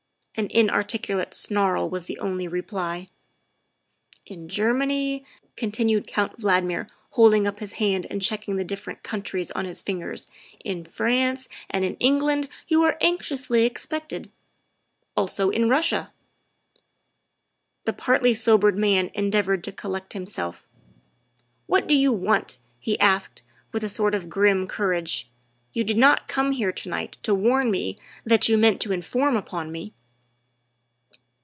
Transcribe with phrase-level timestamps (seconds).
[0.35, 3.09] An inarticulate snarl was the only reply."
[4.25, 5.25] In Germany,"
[5.57, 10.27] continued Count Valdmir, holding up his hand and checking the different countries on his fingers,"
[10.65, 14.31] in France, and in England you are anxiously expected.
[15.17, 16.13] Also in Russia."
[17.83, 20.65] The partly sobered man endeavored to collect himself.
[21.67, 23.43] ''What do you want?" he asked,
[23.73, 25.29] with a sort of grim courage."
[25.73, 29.35] You did not come here to night to warn me that you meant to inform
[29.35, 29.93] upon me.